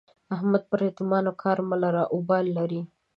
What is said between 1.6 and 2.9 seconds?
مه لره؛ اوبال لري.